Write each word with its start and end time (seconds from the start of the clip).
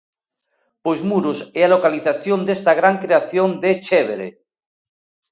Pois 0.83 1.01
Muros 1.09 1.39
é 1.59 1.61
a 1.65 1.73
localización 1.75 2.39
desta 2.47 2.71
gran 2.79 2.95
creación 3.03 3.49
de 3.63 3.71
Chévere. 3.85 4.27